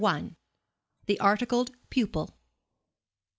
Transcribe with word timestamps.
THE 1.05 1.19
ARTICLED 1.19 1.73
PUPIL. 1.91 2.31